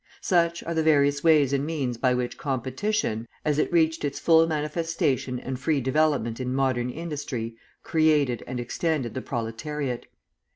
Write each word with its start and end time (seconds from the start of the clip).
Such 0.23 0.63
are 0.63 0.73
the 0.73 0.81
various 0.81 1.23
ways 1.23 1.53
and 1.53 1.63
means 1.63 1.95
by 1.95 2.15
which 2.15 2.35
competition, 2.35 3.27
as 3.45 3.59
it 3.59 3.71
reached 3.71 4.03
its 4.03 4.17
full 4.19 4.47
manifestation 4.47 5.39
and 5.39 5.59
free 5.59 5.79
development 5.79 6.39
in 6.39 6.55
modern 6.55 6.89
industry, 6.89 7.55
created 7.83 8.41
and 8.47 8.59
extended 8.59 9.13
the 9.13 9.21
proletariat. 9.21 10.07